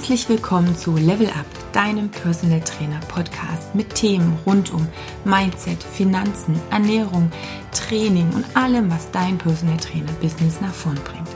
[0.00, 4.88] Herzlich willkommen zu Level Up, deinem Personal Trainer Podcast mit Themen rund um
[5.26, 7.30] Mindset, Finanzen, Ernährung,
[7.70, 11.28] Training und allem, was dein Personal Trainer Business nach vorn bringt.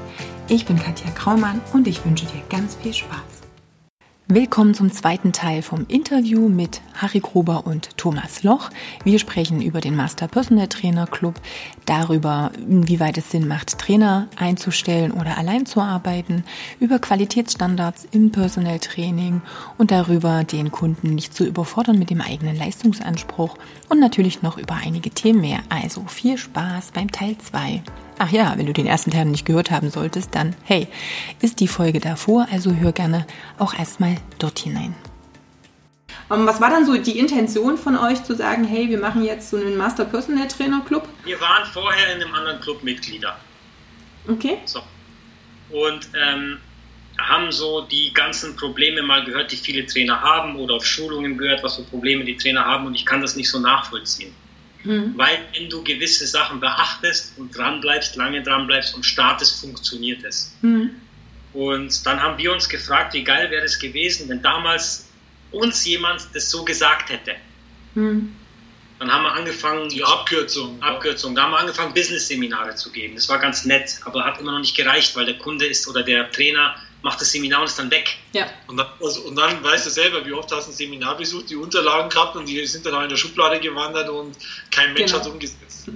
[0.48, 3.33] Ich bin Katja Kraumann und ich wünsche dir ganz viel Spaß.
[4.28, 8.70] Willkommen zum zweiten Teil vom Interview mit Harry Gruber und Thomas Loch.
[9.04, 11.34] Wir sprechen über den Master Personal Trainer Club,
[11.84, 16.42] darüber, inwieweit es Sinn macht, Trainer einzustellen oder allein zu arbeiten,
[16.80, 19.42] über Qualitätsstandards im Personal Training
[19.76, 23.58] und darüber, den Kunden nicht zu überfordern mit dem eigenen Leistungsanspruch
[23.90, 25.58] und natürlich noch über einige Themen mehr.
[25.68, 27.82] Also viel Spaß beim Teil 2.
[28.18, 30.86] Ach ja, wenn du den ersten Teil nicht gehört haben solltest, dann hey,
[31.40, 33.26] ist die Folge davor, also hör gerne
[33.58, 34.94] auch erstmal dort hinein.
[36.30, 39.24] Um, ähm, was war dann so die Intention von euch zu sagen, hey, wir machen
[39.24, 41.08] jetzt so einen Master Personal Trainer Club?
[41.24, 43.36] Wir waren vorher in einem anderen Club Mitglieder.
[44.28, 44.58] Okay.
[44.64, 44.80] So.
[45.70, 46.58] Und ähm,
[47.18, 51.62] haben so die ganzen Probleme mal gehört, die viele Trainer haben oder auf Schulungen gehört,
[51.62, 54.34] was für Probleme die Trainer haben und ich kann das nicht so nachvollziehen.
[54.84, 55.14] Mhm.
[55.16, 60.54] Weil wenn du gewisse Sachen beachtest und dranbleibst, lange dranbleibst und startest, funktioniert es.
[60.62, 60.90] Mhm.
[61.52, 65.08] Und dann haben wir uns gefragt, wie geil wäre es gewesen, wenn damals
[65.50, 67.36] uns jemand das so gesagt hätte.
[67.94, 68.34] Mhm.
[68.98, 73.14] Dann haben wir angefangen, die Abkürzung, Abkürzung, da haben wir angefangen, Business-Seminare zu geben.
[73.16, 76.02] Das war ganz nett, aber hat immer noch nicht gereicht, weil der Kunde ist oder
[76.02, 78.16] der Trainer macht das Seminar und ist dann weg.
[78.32, 78.50] Ja.
[78.66, 81.50] Und dann, also, und dann weißt du selber, wie oft hast du ein Seminar besucht,
[81.50, 84.34] die Unterlagen gehabt und die sind dann auch in der Schublade gewandert und
[84.70, 85.22] kein Mensch genau.
[85.22, 85.90] hat umgesetzt.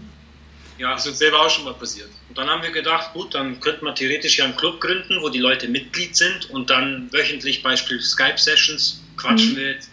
[0.76, 0.92] Ja.
[0.92, 2.10] Das ist uns selber auch schon mal passiert.
[2.28, 5.30] Und dann haben wir gedacht, gut, dann könnte man theoretisch ja einen Club gründen, wo
[5.30, 9.56] die Leute Mitglied sind und dann wöchentlich beispielsweise Skype-Sessions quatschen mhm.
[9.56, 9.84] wird.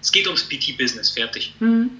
[0.00, 1.52] Es geht ums PT-Business, fertig.
[1.60, 1.90] Mhm.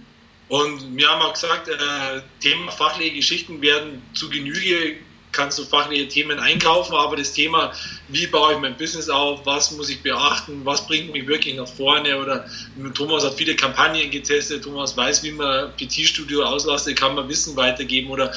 [0.48, 4.96] Und wir haben auch gesagt, äh, Thema fachliche Geschichten werden zu Genüge
[5.32, 7.72] kannst du fachliche Themen einkaufen, aber das Thema,
[8.08, 11.66] wie baue ich mein Business auf, was muss ich beachten, was bringt mich wirklich nach
[11.66, 12.46] vorne oder
[12.94, 18.10] Thomas hat viele Kampagnen getestet, Thomas weiß, wie man PT-Studio auslastet, kann man Wissen weitergeben
[18.10, 18.32] oder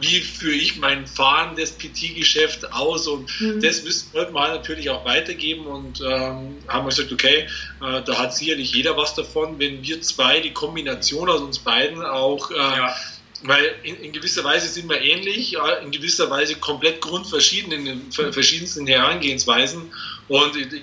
[0.00, 3.60] wie führe ich mein fahrendes PT-Geschäft aus und mhm.
[3.60, 7.48] das Wissen wollten wir natürlich auch weitergeben und ähm, haben wir gesagt, okay,
[7.82, 12.02] äh, da hat sicherlich jeder was davon, wenn wir zwei, die Kombination aus uns beiden
[12.02, 12.94] auch äh, ja
[13.42, 18.12] weil in, in, gewisser Weise sind wir ähnlich, in gewisser Weise komplett grundverschieden in den
[18.32, 19.92] verschiedensten Herangehensweisen.
[20.28, 20.82] Und ich,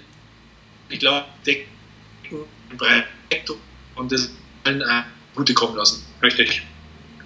[0.89, 1.67] ich glaube, decken
[3.95, 4.29] und das
[4.63, 4.83] allen
[5.35, 6.05] gute kommen lassen.
[6.21, 6.61] Richtig.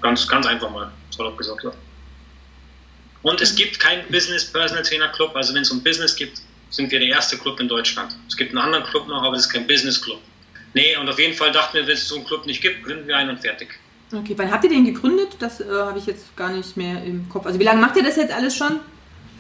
[0.02, 1.64] Ganz, ganz einfach mal, salopp gesagt.
[1.64, 1.74] Ja.
[3.22, 5.36] Und es gibt keinen Business Personal Trainer Club.
[5.36, 8.16] Also wenn es um Business gibt, sind wir der erste Club in Deutschland.
[8.28, 10.22] Es gibt einen anderen Club noch, aber das ist kein Business Club.
[10.74, 13.08] Nee, und auf jeden Fall dachten wir, wenn es so einen Club nicht gibt, gründen
[13.08, 13.80] wir einen und fertig.
[14.12, 15.36] Okay, wann habt ihr den gegründet?
[15.40, 17.46] Das äh, habe ich jetzt gar nicht mehr im Kopf.
[17.46, 18.80] Also wie lange macht ihr das jetzt alles schon?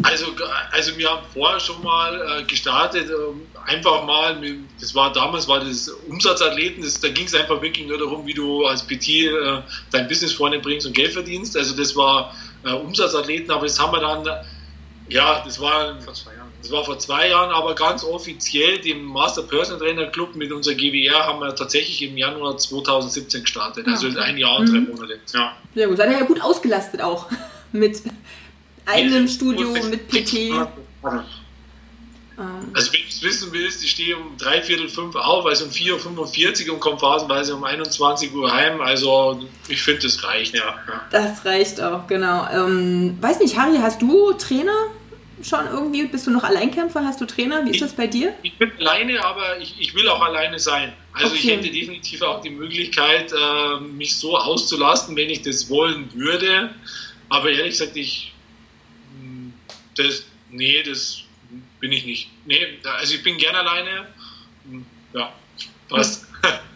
[0.03, 0.27] Also,
[0.71, 4.39] also wir haben vorher schon mal äh, gestartet, äh, einfach mal,
[4.79, 8.33] das war damals war das Umsatzathleten, das, da ging es einfach wirklich nur darum, wie
[8.33, 11.57] du als PT äh, dein Business vorne bringst und Geld verdienst.
[11.57, 14.25] Also das war äh, Umsatzathleten, aber das haben wir dann,
[15.09, 16.31] ja, das war vor zwei.
[16.61, 20.75] Das war vor zwei Jahren, aber ganz offiziell den Master Personal Trainer Club mit unserer
[20.75, 23.87] GWR haben wir tatsächlich im Januar 2017 gestartet.
[23.87, 24.21] Also ja.
[24.21, 24.89] ein Jahr und drei mhm.
[24.89, 25.19] Monate.
[25.33, 25.55] Ja.
[25.73, 25.97] Sehr gut.
[25.97, 27.27] Seid ihr ja gut ausgelastet auch
[27.71, 28.01] mit
[28.85, 30.33] eigenem Studio, mit PT.
[32.39, 32.71] Ähm.
[32.73, 35.71] Also wenn du es wissen willst, ich stehe um drei Viertel fünf auf, also um
[35.71, 38.79] 4.45 Uhr und komme phasenweise um 21 Uhr heim.
[38.79, 40.79] Also ich finde, das reicht, ja.
[41.11, 42.47] Das reicht auch, genau.
[42.49, 44.87] Ähm, weiß nicht, Harry, hast du Trainer?
[45.43, 46.05] Schon irgendwie?
[46.05, 47.03] Bist du noch Alleinkämpfer?
[47.03, 47.65] Hast du Trainer?
[47.65, 48.33] Wie ist ich, das bei dir?
[48.43, 50.93] Ich bin alleine, aber ich, ich will auch alleine sein.
[51.13, 51.37] Also okay.
[51.37, 56.69] ich hätte definitiv auch die Möglichkeit, äh, mich so auszulasten, wenn ich das wollen würde.
[57.29, 58.33] Aber ehrlich gesagt, ich
[59.19, 59.53] hm,
[59.95, 61.23] das, nee, das
[61.79, 62.29] bin ich nicht.
[62.45, 64.07] Nee, also ich bin gern alleine.
[64.69, 65.33] Hm, ja,
[65.87, 66.25] passt.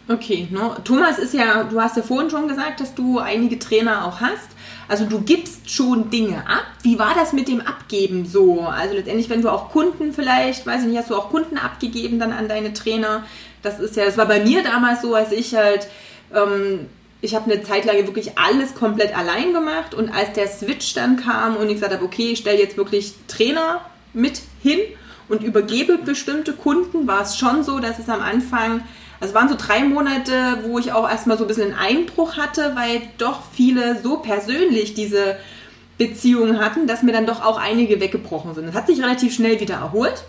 [0.06, 0.76] Okay, no.
[0.84, 4.50] Thomas ist ja, du hast ja vorhin schon gesagt, dass du einige Trainer auch hast.
[4.88, 6.64] Also du gibst schon Dinge ab.
[6.82, 8.60] Wie war das mit dem Abgeben so?
[8.60, 12.18] Also letztendlich, wenn du auch Kunden vielleicht, weiß ich nicht, hast du auch Kunden abgegeben
[12.18, 13.24] dann an deine Trainer?
[13.62, 15.88] Das ist ja, das war bei mir damals so, als ich halt,
[16.34, 16.86] ähm,
[17.20, 21.16] ich habe eine Zeit lang wirklich alles komplett allein gemacht und als der Switch dann
[21.16, 23.80] kam und ich gesagt habe, okay, ich stelle jetzt wirklich Trainer
[24.12, 24.80] mit hin
[25.28, 28.82] und übergebe bestimmte Kunden, war es schon so, dass es am Anfang
[29.24, 32.72] es waren so drei Monate, wo ich auch erstmal so ein bisschen einen Einbruch hatte,
[32.74, 35.36] weil doch viele so persönlich diese
[35.98, 38.66] Beziehungen hatten, dass mir dann doch auch einige weggebrochen sind.
[38.66, 40.24] Das hat sich relativ schnell wieder erholt.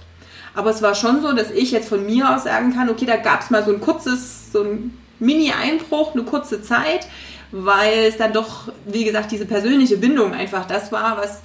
[0.53, 3.17] Aber es war schon so, dass ich jetzt von mir aus sagen kann, okay, da
[3.17, 7.07] gab es mal so ein kurzes, so ein Mini-Einbruch, eine kurze Zeit,
[7.51, 11.41] weil es dann doch, wie gesagt, diese persönliche Bindung einfach das war, was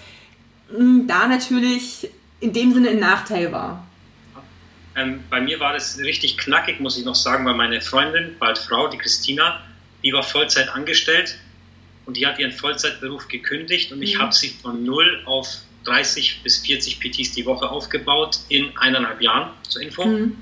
[0.75, 2.11] hm, da natürlich
[2.41, 3.85] in dem Sinne ein Nachteil war.
[4.96, 8.58] Ähm, bei mir war das richtig knackig, muss ich noch sagen, weil meine Freundin, bald
[8.58, 9.60] Frau, die Christina,
[10.02, 11.38] die war Vollzeit angestellt
[12.06, 14.04] und die hat ihren Vollzeitberuf gekündigt und mhm.
[14.04, 15.48] ich habe sie von null auf
[15.84, 20.04] 30 bis 40 PTs die Woche aufgebaut in eineinhalb Jahren zur Info.
[20.04, 20.37] Mhm.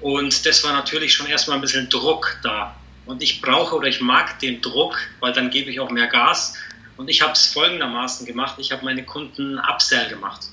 [0.00, 2.76] Und das war natürlich schon erstmal ein bisschen Druck da.
[3.06, 6.54] Und ich brauche oder ich mag den Druck, weil dann gebe ich auch mehr Gas.
[6.96, 8.56] Und ich habe es folgendermaßen gemacht.
[8.58, 10.48] Ich habe meine Kunden Upsell gemacht.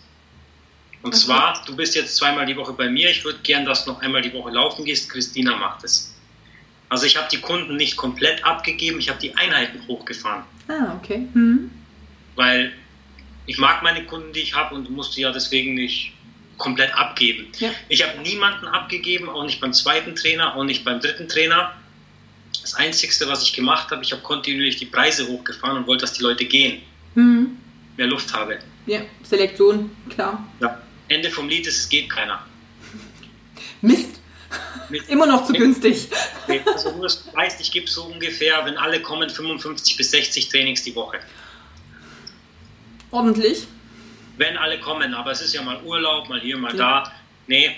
[1.04, 1.24] Und okay.
[1.26, 3.10] zwar, du bist jetzt zweimal die Woche bei mir.
[3.10, 5.10] Ich würde gern, dass du noch einmal die Woche laufen gehst.
[5.10, 6.16] Christina macht es.
[6.90, 9.00] Also ich habe die Kunden nicht komplett abgegeben.
[9.00, 10.44] Ich habe die Einheiten hochgefahren.
[10.68, 11.28] Ah, okay.
[11.34, 11.72] Mhm.
[12.36, 12.74] Weil
[13.46, 16.14] ich mag meine Kunden, die ich habe und musste ja deswegen nicht
[16.58, 17.48] komplett abgeben.
[17.60, 17.70] Ja.
[17.88, 21.74] Ich habe niemanden abgegeben, auch nicht beim zweiten Trainer, auch nicht beim dritten Trainer.
[22.62, 26.14] Das Einzige, was ich gemacht habe, ich habe kontinuierlich die Preise hochgefahren und wollte, dass
[26.14, 26.82] die Leute gehen.
[27.16, 27.58] Mhm.
[27.96, 28.60] Mehr Luft habe.
[28.86, 30.46] Ja, Selektion, klar.
[30.60, 30.82] Ja.
[31.10, 32.46] Ende vom Lied ist, es geht keiner.
[33.82, 34.20] Mist.
[34.90, 35.10] Mist.
[35.10, 36.08] Immer noch zu günstig.
[36.66, 40.96] Also du weißt, ich gebe so ungefähr, wenn alle kommen, 55 bis 60 Trainings die
[40.96, 41.20] Woche.
[43.12, 43.68] Ordentlich.
[44.38, 47.04] Wenn alle kommen, aber es ist ja mal Urlaub, mal hier, mal ja.
[47.04, 47.12] da.
[47.48, 47.76] Nee.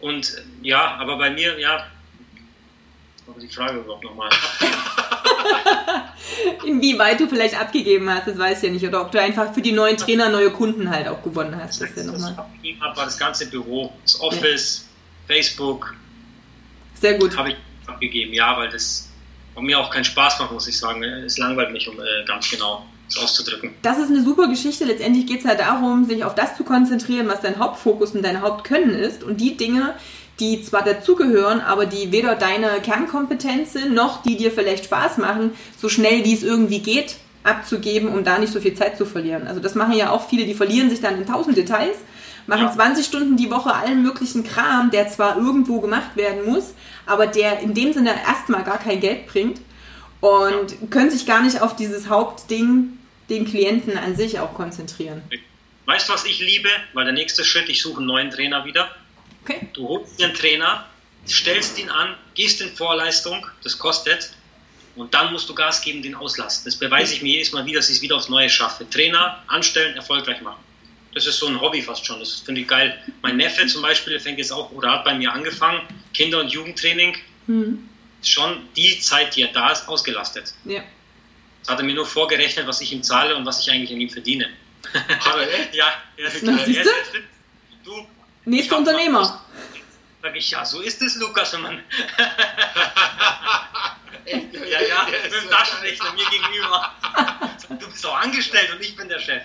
[0.00, 1.86] Und ja, aber bei mir, ja,
[3.26, 4.30] aber die Frage überhaupt nochmal.
[6.66, 8.86] Inwieweit du vielleicht abgegeben hast, das weiß ich ja nicht.
[8.86, 11.80] Oder ob du einfach für die neuen Trainer neue Kunden halt auch gewonnen hast.
[11.80, 14.86] Das, das, ja was ich abgegeben habe, war das ganze Büro, das Office,
[15.28, 15.34] ja.
[15.34, 15.94] Facebook.
[17.00, 17.36] Sehr gut.
[17.36, 17.56] Habe ich
[17.86, 19.08] abgegeben, ja, weil das
[19.60, 21.02] mir auch keinen Spaß macht, muss ich sagen.
[21.02, 22.86] Es langweilt mich, um äh, ganz genau
[23.20, 23.74] auszudrücken.
[23.82, 24.84] Das ist eine super Geschichte.
[24.84, 28.40] Letztendlich geht es halt darum, sich auf das zu konzentrieren, was dein Hauptfokus und dein
[28.40, 29.22] Hauptkönnen ist.
[29.22, 29.94] Und die Dinge,
[30.40, 35.52] die zwar dazugehören, aber die weder deine Kernkompetenz sind, noch die dir vielleicht Spaß machen,
[35.78, 39.46] so schnell wie es irgendwie geht, abzugeben, um da nicht so viel Zeit zu verlieren.
[39.46, 41.96] Also das machen ja auch viele, die verlieren sich dann in tausend Details,
[42.46, 42.72] machen ja.
[42.72, 46.74] 20 Stunden die Woche allen möglichen Kram, der zwar irgendwo gemacht werden muss,
[47.06, 49.60] aber der in dem Sinne erstmal gar kein Geld bringt
[50.20, 50.86] und ja.
[50.90, 52.98] können sich gar nicht auf dieses Hauptding,
[53.28, 55.22] den Klienten an sich auch konzentrieren.
[55.86, 56.68] Weißt du, was ich liebe?
[56.92, 58.88] Weil der nächste Schritt, ich suche einen neuen Trainer wieder.
[59.44, 59.68] Okay.
[59.72, 60.86] Du holst dir einen Trainer,
[61.26, 64.32] stellst ihn an, gehst in Vorleistung, das kostet,
[64.94, 66.66] und dann musst du Gas geben, den auslasten.
[66.66, 68.88] Das beweise ich mir jedes Mal wieder, dass ich es wieder aufs Neue schaffe.
[68.88, 70.62] Trainer anstellen, erfolgreich machen.
[71.14, 72.20] Das ist so ein Hobby fast schon.
[72.20, 72.98] Das finde ich geil.
[73.22, 75.82] Mein Neffe zum Beispiel, der fängt jetzt auch oder hat bei mir angefangen,
[76.14, 77.16] Kinder- und Jugendtraining.
[77.46, 77.88] Mhm.
[78.22, 80.54] Schon die Zeit, die er da ist, ausgelastet.
[80.64, 80.82] Ja.
[81.60, 84.00] Das hat er mir nur vorgerechnet, was ich ihm zahle und was ich eigentlich an
[84.00, 84.48] ihm verdiene.
[85.24, 85.42] Aber
[85.72, 86.90] ja, er ist, Na, er ist,
[87.84, 88.06] du,
[88.44, 89.40] Nächster Unternehmer.
[90.22, 91.74] Sag ich, ja, so ist es, Lukas, wenn man.
[94.26, 96.92] ja, ja, mit dem Taschenrechner mir gegenüber.
[97.80, 99.42] Du bist auch angestellt und ich bin der Chef.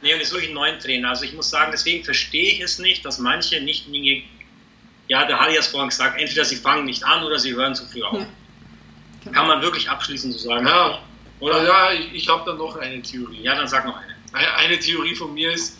[0.00, 1.10] Nee, und jetzt suche ich einen neuen Trainer.
[1.10, 3.88] Also ich muss sagen, deswegen verstehe ich es nicht, dass manche nicht
[5.08, 7.74] ja, der Harry hat es vorhin gesagt, entweder sie fangen nicht an oder sie hören
[7.74, 8.20] zu früh auf.
[9.24, 9.32] Ja.
[9.32, 10.66] Kann man wirklich abschließend so sagen.
[10.66, 11.02] Ja,
[11.40, 11.64] oder?
[11.64, 13.42] Ja, ich, ich habe da noch eine Theorie.
[13.42, 14.16] Ja, dann sag noch eine.
[14.56, 15.77] Eine Theorie von mir ist,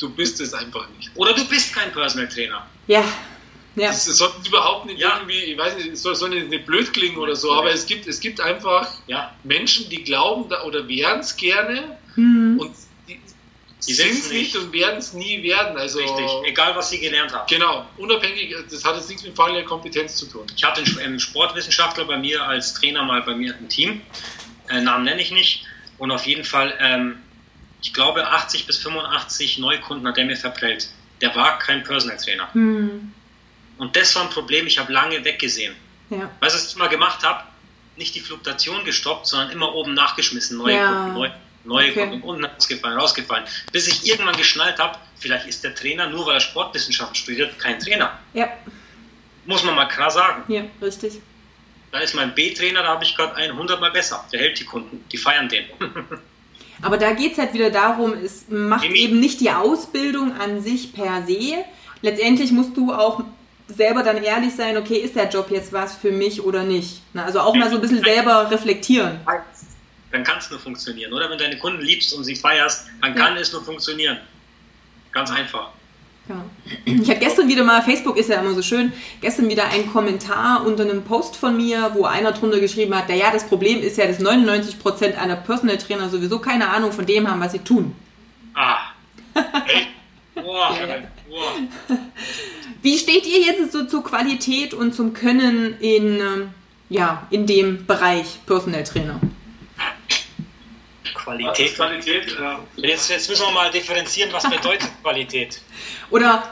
[0.00, 1.10] du bist es einfach nicht.
[1.14, 2.66] Oder du bist kein Personal Trainer.
[2.86, 3.04] Ja.
[3.76, 3.88] Ja.
[3.88, 5.16] Das sollte überhaupt nicht ja.
[5.16, 8.06] irgendwie, ich weiß nicht, es soll, soll nicht blöd klingen oder so, aber es gibt,
[8.08, 9.32] es gibt einfach ja.
[9.44, 12.58] Menschen, die glauben da, oder wären es gerne mhm.
[12.58, 12.72] und
[13.08, 13.20] die,
[13.86, 15.78] die sind es nicht und werden es nie werden.
[15.78, 17.46] Also, Richtig, egal was sie gelernt haben.
[17.48, 20.46] Genau, unabhängig, das hat jetzt nichts mit fachlicher Kompetenz zu tun.
[20.56, 24.00] Ich hatte einen Sportwissenschaftler bei mir als Trainer mal bei mir im Team,
[24.68, 25.64] äh, Namen nenne ich nicht,
[25.98, 27.18] und auf jeden Fall ähm,
[27.82, 30.88] ich glaube, 80 bis 85 Neukunden hat er mir verprellt.
[31.20, 32.52] Der war kein Personal Trainer.
[32.52, 33.12] Hm.
[33.78, 35.74] Und das war ein Problem, ich habe lange weggesehen.
[36.10, 36.30] Ja.
[36.40, 37.44] Weißt du, was ich mal gemacht habe?
[37.96, 40.58] Nicht die Fluktuation gestoppt, sondern immer oben nachgeschmissen.
[40.58, 40.92] Neue ja.
[40.92, 41.32] Kunden, neue,
[41.64, 42.08] neue okay.
[42.08, 43.44] Kunden, unten rausgefallen, rausgefallen.
[43.72, 47.78] Bis ich irgendwann geschnallt habe, vielleicht ist der Trainer, nur weil er Sportwissenschaften studiert, kein
[47.78, 48.18] Trainer.
[48.32, 48.48] Ja.
[49.46, 50.52] Muss man mal klar sagen.
[50.52, 51.20] Ja, richtig.
[51.92, 54.24] Da ist mein B-Trainer, da habe ich gerade einen 100 mal besser.
[54.32, 55.64] Der hält die Kunden, die feiern den.
[56.82, 60.92] Aber da geht es halt wieder darum, es macht eben nicht die Ausbildung an sich
[60.92, 61.56] per se.
[62.02, 63.22] Letztendlich musst du auch
[63.68, 67.02] selber dann ehrlich sein, okay, ist der Job jetzt was für mich oder nicht?
[67.14, 69.20] Also auch mal so ein bisschen selber reflektieren.
[70.12, 71.30] Dann kann es nur funktionieren, oder?
[71.30, 73.40] Wenn du deine Kunden liebst und sie feierst, dann kann ja.
[73.40, 74.18] es nur funktionieren.
[75.12, 75.72] Ganz einfach.
[76.30, 76.44] Ja.
[76.84, 80.64] Ich hatte gestern wieder mal, Facebook ist ja immer so schön, gestern wieder einen Kommentar
[80.64, 84.06] unter einem Post von mir, wo einer drunter geschrieben hat, ja, das Problem ist ja,
[84.06, 87.96] dass 99% einer Personal Trainer sowieso keine Ahnung von dem haben, was sie tun.
[88.54, 88.78] Ah.
[89.66, 89.88] Echt?
[90.36, 90.86] Boah, ja.
[91.28, 91.98] Boah.
[92.82, 96.50] Wie steht ihr jetzt so zur Qualität und zum Können in, ähm,
[96.88, 99.20] ja, in dem Bereich Personal Trainer?
[101.22, 101.74] Qualität.
[101.74, 102.60] Qualität ja.
[102.76, 105.60] jetzt, jetzt müssen wir mal differenzieren, was bedeutet Qualität.
[106.10, 106.42] Oder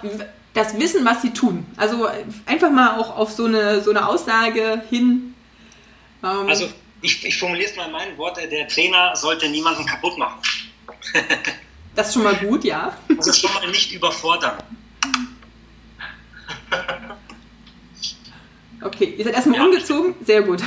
[0.54, 1.66] das wissen, was sie tun.
[1.76, 2.08] Also
[2.46, 5.34] einfach mal auch auf so eine, so eine Aussage hin.
[6.22, 6.68] Ähm, also
[7.00, 10.40] ich, ich formuliere es mal in meinen Worten, der Trainer sollte niemanden kaputt machen.
[11.94, 12.96] das ist schon mal gut, ja.
[13.16, 14.58] Also schon mal nicht überfordern.
[18.80, 19.64] Okay, ihr seid erstmal ja.
[19.64, 20.14] umgezogen?
[20.25, 20.62] Sehr gut.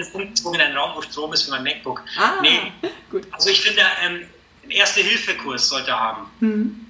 [0.00, 2.02] Bin umgezogen in einen Raum, wo Strom ist für mein MacBook.
[2.18, 2.72] Ah, nee,
[3.10, 3.26] gut.
[3.32, 4.26] Also ich finde, ähm,
[4.62, 6.30] einen Erste-Hilfe-Kurs sollte er haben.
[6.40, 6.86] Mhm.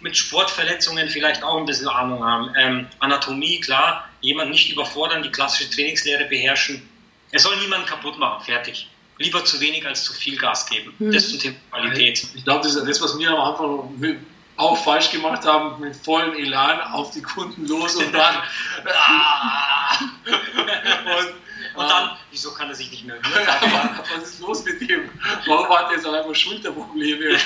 [0.00, 2.52] Mit Sportverletzungen vielleicht auch ein bisschen Ahnung haben.
[2.56, 4.08] Ähm, Anatomie, klar.
[4.20, 6.88] Jemand nicht überfordern, die klassische Trainingslehre beherrschen.
[7.30, 8.88] Er soll niemanden kaputt machen, fertig.
[9.18, 10.94] Lieber zu wenig als zu viel Gas geben.
[10.98, 11.12] Mhm.
[11.12, 12.26] Das zum Thema Qualität.
[12.34, 14.18] Ich glaube, das ist das, was wir am Anfang
[14.56, 18.36] auch falsch gemacht haben, mit vollem Elan auf die Kunden los und dann.
[18.86, 21.34] ah, und,
[21.74, 24.00] und dann, wieso kann er sich nicht mehr hören?
[24.14, 25.08] was ist los mit dem?
[25.46, 27.36] Warum hat er so einfach Schulterprobleme?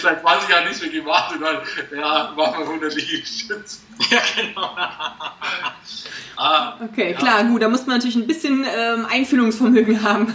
[0.00, 1.58] Seit 20 Jahren nichts mehr gemacht und dann,
[1.96, 3.78] ja, machen wir 100 Liegestütze.
[4.10, 4.76] Ja, genau.
[6.36, 10.34] ah, okay, klar, gut, da muss man natürlich ein bisschen ähm, Einfühlungsvermögen haben.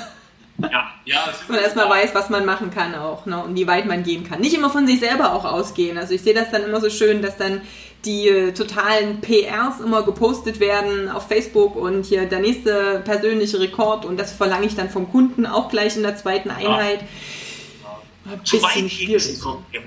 [0.58, 1.26] Ja, ja.
[1.26, 4.24] Dass man erstmal weiß, was man machen kann auch ne, und wie weit man gehen
[4.28, 4.40] kann.
[4.40, 5.98] Nicht immer von sich selber auch ausgehen.
[5.98, 7.62] Also ich sehe das dann immer so schön, dass dann
[8.06, 14.06] die äh, totalen PRs immer gepostet werden auf Facebook und hier der nächste persönliche Rekord
[14.06, 17.02] und das verlange ich dann vom Kunden auch gleich in der zweiten Einheit.
[17.02, 18.44] Ja.
[18.44, 19.20] Zu weit gehen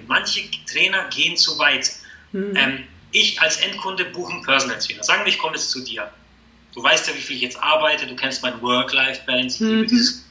[0.07, 1.91] Manche Trainer gehen zu weit.
[2.33, 2.55] Hm.
[2.55, 5.03] Ähm, ich als Endkunde buche einen Personal Trainer.
[5.03, 6.11] Sagen wir, ich komme jetzt zu dir.
[6.75, 9.87] Du weißt ja, wie viel ich jetzt arbeite, du kennst mein Work-Life-Balance, ich mhm.
[9.87, 10.29] dieses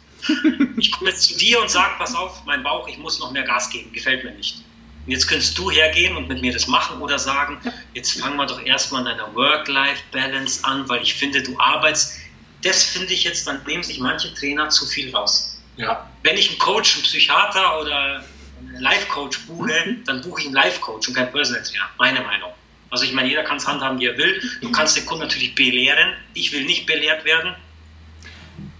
[0.77, 3.43] ich komme jetzt zu dir und sage, pass auf, mein Bauch, ich muss noch mehr
[3.43, 4.63] Gas geben, gefällt mir nicht.
[5.07, 7.57] Und jetzt könntest du hergehen und mit mir das machen oder sagen,
[7.93, 12.17] jetzt fangen wir doch erstmal an deiner Work-Life-Balance an, weil ich finde, du arbeitest.
[12.61, 15.61] Das finde ich jetzt, dann nehmen sich manche Trainer zu viel raus.
[15.77, 16.11] Ja.
[16.23, 18.25] Wenn ich einen Coach, einen Psychiater oder
[18.59, 20.03] einen Life-Coach buche, mhm.
[20.03, 21.85] dann buche ich einen Life-Coach und keinen Personal Trainer.
[21.97, 22.51] Meine Meinung.
[22.89, 24.41] Also ich meine, jeder kann es handhaben, wie er will.
[24.61, 26.15] Du kannst den Kunden natürlich belehren.
[26.33, 27.55] Ich will nicht belehrt werden.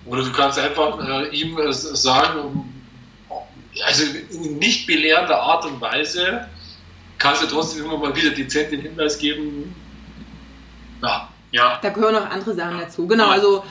[0.04, 2.77] Oder du kannst einfach äh, ihm äh, sagen,
[3.86, 6.48] also in nicht belehrender Art und Weise
[7.18, 9.76] kannst du trotzdem immer mal wieder dezent den Hinweis geben.
[11.02, 11.30] Ja.
[11.52, 11.80] ja.
[11.82, 13.08] Da gehören noch andere Sachen dazu.
[13.08, 13.64] Genau, also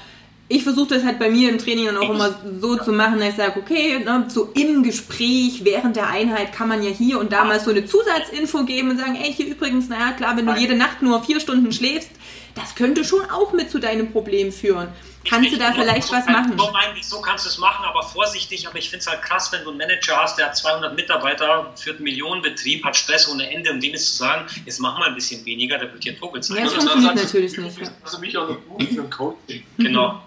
[0.48, 3.30] ich versuche das halt bei mir im Training dann auch immer so zu machen, dass
[3.30, 7.32] ich sage, okay, ne, so im Gespräch während der Einheit kann man ja hier und
[7.32, 10.54] da mal so eine Zusatzinfo geben und sagen, ey, hier übrigens, naja, klar, wenn du
[10.54, 12.10] jede Nacht nur vier Stunden schläfst,
[12.54, 14.88] das könnte schon auch mit zu deinem Problem führen.
[15.28, 16.58] Kannst du da vielleicht was machen?
[17.02, 18.66] So kannst du es machen, aber vorsichtig.
[18.66, 21.72] Aber ich finde es halt krass, wenn du einen Manager hast, der hat 200 Mitarbeiter,
[21.76, 25.08] führt einen Millionenbetrieb, hat Stress ohne Ende, um dem jetzt zu sagen, jetzt mach mal
[25.08, 26.58] ein bisschen weniger, der wird hier Vogel sein.
[26.58, 27.78] Ja, das funktioniert natürlich nicht.
[28.02, 29.62] Also mich auch noch gut für Coaching.
[29.78, 30.22] Genau.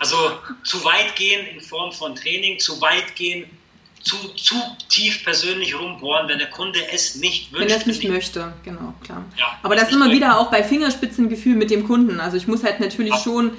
[0.00, 0.16] Also
[0.62, 3.50] zu weit gehen in Form von Training, zu weit gehen
[4.02, 4.54] zu, zu
[4.88, 7.64] tief persönlich rumbohren, wenn der Kunde es nicht wünscht.
[7.64, 9.24] Wenn er es nicht möchte, genau, klar.
[9.36, 12.20] Ja, Aber das ist immer wieder auch bei Fingerspitzengefühl mit dem Kunden.
[12.20, 13.20] Also ich muss halt natürlich ja.
[13.20, 13.52] schon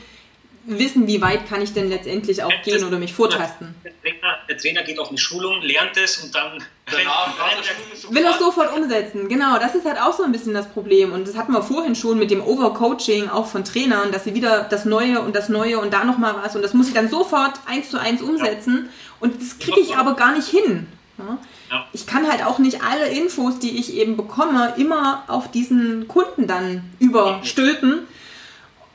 [0.69, 3.73] wissen, wie weit kann ich denn letztendlich auch gehen oder mich vortasten.
[3.83, 6.63] Der Trainer, der Trainer, geht auf eine Schulung, lernt es und dann
[8.11, 9.27] will er sofort umsetzen.
[9.29, 11.13] Genau, das ist halt auch so ein bisschen das Problem.
[11.13, 14.63] Und das hatten wir vorhin schon mit dem Overcoaching auch von Trainern, dass sie wieder
[14.69, 17.59] das Neue und das Neue und da nochmal was und das muss ich dann sofort
[17.65, 18.85] eins zu eins umsetzen.
[18.85, 19.15] Ja.
[19.21, 20.87] Und das kriege ich aber gar nicht hin.
[21.17, 21.37] Ja.
[21.93, 26.47] Ich kann halt auch nicht alle Infos, die ich eben bekomme, immer auf diesen Kunden
[26.47, 28.07] dann überstülpen.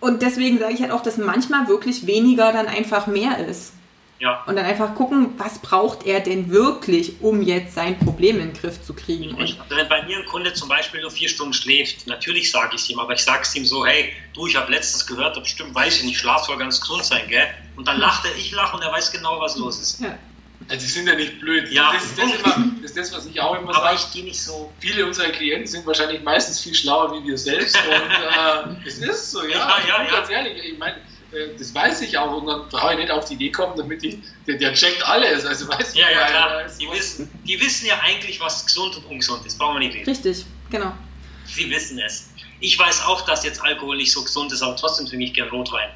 [0.04, 3.72] Und deswegen sage ich halt auch, dass manchmal wirklich weniger dann einfach mehr ist.
[4.18, 4.44] Ja.
[4.46, 8.52] Und dann einfach gucken, was braucht er denn wirklich, um jetzt sein Problem in den
[8.52, 9.34] Griff zu kriegen.
[9.40, 12.82] Also wenn bei mir ein Kunde zum Beispiel nur vier Stunden schläft, natürlich sage ich
[12.82, 15.74] es ihm, aber ich sage es ihm so, hey, du, ich habe letztens gehört, bestimmt
[15.74, 17.46] weiß ich nicht, Schlaf soll ganz gesund sein, gell?
[17.76, 20.00] Und dann lacht er, ich lache und er weiß genau, was los ist.
[20.00, 20.18] Ja.
[20.68, 21.70] Also die sind ja nicht blöd.
[21.70, 21.92] Ja.
[21.92, 23.96] Das, ist das, immer, das ist das, was ich auch immer sage.
[23.96, 24.72] ich gehe nicht so.
[24.80, 27.76] Viele unserer Klienten sind wahrscheinlich meistens viel schlauer wie wir selbst.
[27.76, 29.58] und äh, es ist so, ja.
[29.58, 30.10] ja, ja, ja.
[30.10, 30.96] Ganz ehrlich, ich meine,
[31.32, 34.02] äh, das weiß ich auch und dann brauche ich nicht auf die Idee kommen, damit
[34.04, 35.44] ich, der, der checkt alles.
[35.44, 36.64] Also weiß ja, ja, klar.
[36.80, 39.58] Die wissen, die wissen ja eigentlich, was gesund und ungesund ist.
[39.58, 40.08] Brauchen wir nicht reden.
[40.08, 40.92] Richtig, genau.
[41.44, 42.30] Sie wissen es.
[42.60, 45.50] Ich weiß auch, dass jetzt Alkohol nicht so gesund ist, aber trotzdem trinke ich gern
[45.50, 45.90] Rotwein.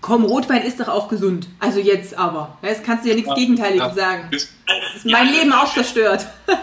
[0.00, 1.48] Komm, Rotwein ist doch auch gesund.
[1.58, 2.58] Also jetzt aber.
[2.62, 3.94] Jetzt kannst du ja nichts ja, Gegenteiliges ja.
[3.94, 4.28] sagen.
[4.30, 6.26] Das ist mein ja, Leben auch zerstört.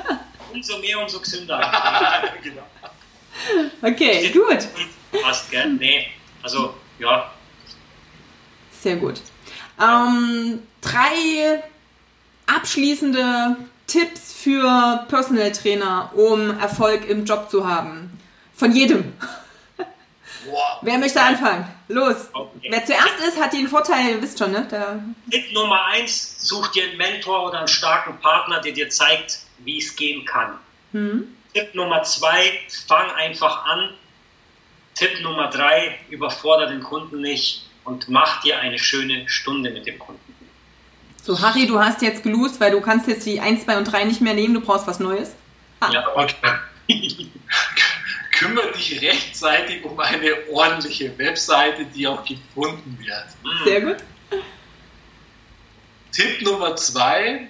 [0.54, 1.60] Umso mehr, umso gesünder.
[2.44, 2.62] genau.
[3.82, 4.68] Okay, gut.
[5.24, 5.74] Passt, gell?
[5.74, 6.06] Nee,
[6.44, 7.32] also, ja.
[8.80, 9.16] Sehr gut.
[9.82, 11.63] Ähm, drei
[12.46, 18.12] abschließende Tipps für Personal Trainer, um Erfolg im Job zu haben.
[18.56, 19.13] Von jedem.
[20.45, 20.79] Wow.
[20.81, 21.67] Wer möchte anfangen?
[21.88, 22.29] Los.
[22.33, 22.67] Okay.
[22.69, 24.67] Wer zuerst ist, hat den Vorteil, ihr wisst schon, ne?
[24.69, 29.39] Der Tipp Nummer eins, such dir einen Mentor oder einen starken Partner, der dir zeigt,
[29.59, 30.57] wie es gehen kann.
[30.91, 31.35] Hm.
[31.53, 33.89] Tipp Nummer zwei, fang einfach an.
[34.95, 40.00] Tipp Nummer drei, überfordere den Kunden nicht und mach dir eine schöne Stunde mit dem
[40.00, 40.21] Kunden.
[41.23, 44.03] So, Harry, du hast jetzt gelost, weil du kannst jetzt die 1, 2 und 3
[44.05, 45.31] nicht mehr nehmen, du brauchst was Neues.
[45.79, 45.89] Ah.
[45.91, 46.35] Ja, okay.
[48.34, 53.25] Kümmere dich rechtzeitig um eine ordentliche Webseite, die auch gefunden wird.
[53.63, 53.98] Sehr gut.
[56.12, 57.48] Tipp Nummer 2,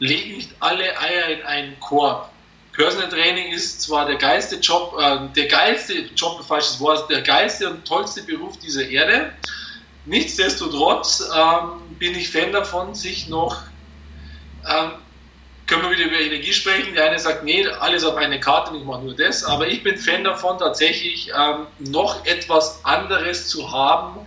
[0.00, 2.30] leg nicht alle Eier in einen Korb.
[2.72, 7.70] Personal Training ist zwar der geilste Job, äh, der geilste Job, falsches Wort, der geilste
[7.70, 9.32] und tollste Beruf dieser Erde.
[10.06, 13.62] Nichtsdestotrotz ähm, bin ich Fan davon, sich noch,
[14.68, 14.92] ähm,
[15.70, 18.84] können wir wieder über Energie sprechen, der eine sagt, nee, alles auf eine Karte, ich
[18.84, 24.26] mache nur das, aber ich bin Fan davon, tatsächlich ähm, noch etwas anderes zu haben,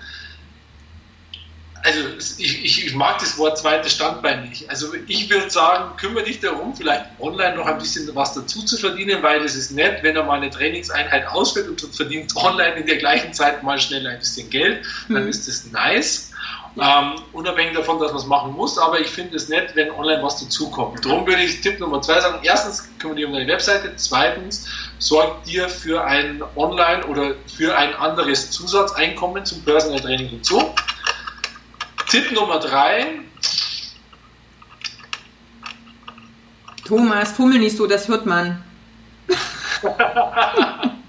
[1.83, 1.99] also
[2.37, 4.69] ich, ich, ich, mag das Wort zweites Standbein nicht.
[4.69, 8.77] Also ich würde sagen, kümmere dich darum, vielleicht online noch ein bisschen was dazu zu
[8.77, 12.87] verdienen, weil es ist nett, wenn er mal eine Trainingseinheit ausführt und verdient online in
[12.87, 15.29] der gleichen Zeit mal schnell ein bisschen Geld, dann mhm.
[15.29, 16.31] ist das nice.
[16.75, 20.23] Ähm, unabhängig davon, dass man es machen muss, aber ich finde es nett, wenn online
[20.23, 21.05] was dazukommt.
[21.05, 23.93] Darum würde ich Tipp Nummer zwei sagen: Erstens, kümmere dich um deine Webseite.
[23.95, 30.73] Zweitens, sorg dir für ein Online- oder für ein anderes Zusatzeinkommen zum Personal Training hinzu.
[32.09, 33.19] Tipp Nummer drei.
[36.85, 38.63] Thomas, fummel nicht so, das hört man.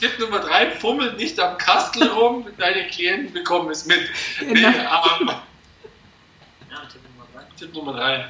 [0.00, 4.00] Tipp Nummer drei, fummel nicht am Kastel rum, deine Klienten bekommen es mit.
[4.38, 4.52] Genau.
[4.52, 5.30] Nee, ähm,
[6.70, 7.42] ja, Tipp Nummer drei.
[7.58, 8.28] Tipp Nummer drei.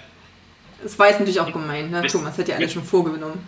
[0.83, 2.07] Das war jetzt natürlich auch gemeint, ne?
[2.07, 3.47] Thomas hat ja alles schon vorgenommen.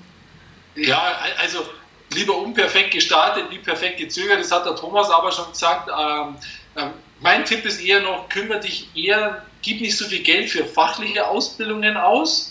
[0.75, 1.65] Ja, also
[2.13, 5.89] lieber unperfekt gestartet, wie perfekt gezögert, das hat der Thomas aber schon gesagt.
[5.89, 6.37] Ähm,
[6.77, 10.65] ähm, mein Tipp ist eher noch, kümmere dich eher, gib nicht so viel Geld für
[10.65, 12.50] fachliche Ausbildungen aus,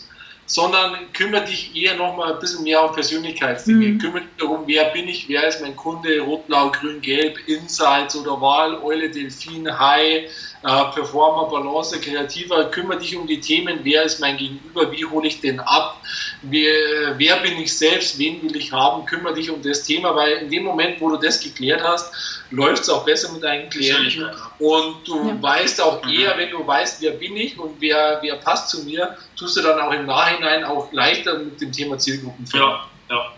[0.49, 3.89] sondern kümmere dich eher noch mal ein bisschen mehr um Persönlichkeitsdinge.
[3.89, 3.97] Mhm.
[3.99, 8.15] Kümmere dich darum, wer bin ich, wer ist mein Kunde, Rot, Blau, Grün, Gelb, Insights
[8.15, 10.27] oder Wahl, Eule, Delfin, Hai,
[10.61, 15.39] Performer, Balance, Kreativer, kümmere dich um die Themen, wer ist mein Gegenüber, wie hole ich
[15.39, 16.01] den ab,
[16.41, 20.33] wer, wer bin ich selbst, wen will ich haben, kümmere dich um das Thema, weil
[20.33, 22.13] in dem Moment, wo du das geklärt hast,
[22.51, 24.25] läuft es auch besser mit deinen Klienten
[24.59, 25.41] und du ja.
[25.41, 26.09] weißt auch mhm.
[26.09, 29.61] eher, wenn du weißt, wer bin ich und wer, wer passt zu mir, tust du
[29.61, 32.45] dann auch im Nachhinein auch leichter mit dem Thema Zielgruppen.
[32.53, 32.85] Ja.
[33.09, 33.31] ja,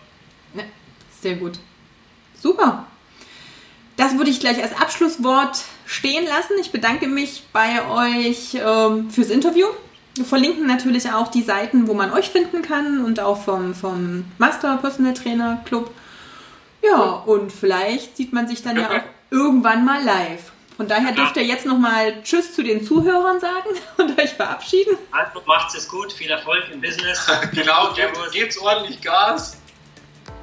[1.20, 1.52] sehr gut.
[2.40, 2.86] Super.
[3.96, 6.54] Das würde ich gleich als Abschlusswort stehen lassen.
[6.60, 9.66] Ich bedanke mich bei euch ähm, fürs Interview.
[10.14, 14.24] Wir verlinken natürlich auch die Seiten, wo man euch finden kann und auch vom, vom
[14.38, 15.90] Master Personal Trainer Club.
[16.82, 20.52] Ja, und vielleicht sieht man sich dann ja auch irgendwann mal live.
[20.76, 24.96] Von daher dürft ihr jetzt nochmal Tschüss zu den Zuhörern sagen und euch verabschieden.
[25.10, 27.24] Also macht's es gut, viel Erfolg im Business.
[27.54, 29.58] genau, gebt, gebt ordentlich Gas.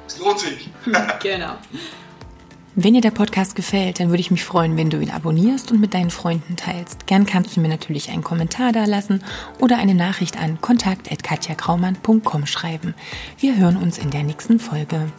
[0.06, 0.70] Es lohnt sich.
[1.22, 1.58] genau.
[2.76, 5.80] Wenn dir der Podcast gefällt, dann würde ich mich freuen, wenn du ihn abonnierst und
[5.80, 7.08] mit deinen Freunden teilst.
[7.08, 9.24] Gern kannst du mir natürlich einen Kommentar da lassen
[9.58, 12.94] oder eine Nachricht an kontakt.katjakraumann.com schreiben.
[13.38, 15.10] Wir hören uns in der nächsten Folge.